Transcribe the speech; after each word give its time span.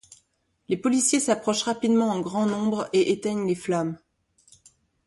Les 0.67 0.77
policiers 0.77 1.19
s'approchent 1.19 1.61
rapidement 1.61 2.09
en 2.09 2.21
grand 2.21 2.47
nombre 2.47 2.89
et 2.91 3.11
éteignent 3.11 3.45
les 3.45 3.53
flammes. 3.53 3.99